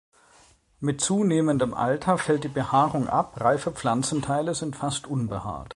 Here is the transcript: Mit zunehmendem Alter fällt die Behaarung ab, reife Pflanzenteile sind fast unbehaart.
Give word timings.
Mit 0.79 0.99
zunehmendem 0.99 1.75
Alter 1.75 2.17
fällt 2.17 2.43
die 2.43 2.47
Behaarung 2.47 3.07
ab, 3.07 3.39
reife 3.39 3.71
Pflanzenteile 3.71 4.55
sind 4.55 4.75
fast 4.75 5.05
unbehaart. 5.05 5.69